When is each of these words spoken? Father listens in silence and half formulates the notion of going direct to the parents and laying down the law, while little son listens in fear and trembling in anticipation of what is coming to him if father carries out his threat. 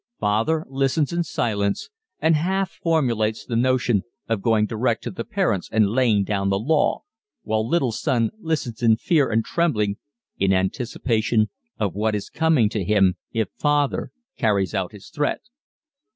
Father 0.19 0.65
listens 0.67 1.13
in 1.13 1.21
silence 1.21 1.91
and 2.19 2.35
half 2.35 2.71
formulates 2.71 3.45
the 3.45 3.55
notion 3.55 4.01
of 4.27 4.41
going 4.41 4.65
direct 4.65 5.03
to 5.03 5.11
the 5.11 5.23
parents 5.23 5.69
and 5.71 5.91
laying 5.91 6.23
down 6.23 6.49
the 6.49 6.57
law, 6.57 7.03
while 7.43 7.69
little 7.69 7.91
son 7.91 8.31
listens 8.39 8.81
in 8.81 8.95
fear 8.97 9.29
and 9.29 9.45
trembling 9.45 9.97
in 10.39 10.53
anticipation 10.53 11.51
of 11.79 11.93
what 11.93 12.15
is 12.15 12.31
coming 12.31 12.67
to 12.67 12.83
him 12.83 13.13
if 13.31 13.49
father 13.59 14.11
carries 14.39 14.73
out 14.73 14.91
his 14.91 15.09
threat. 15.11 15.41